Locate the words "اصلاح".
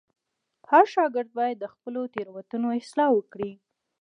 2.81-3.09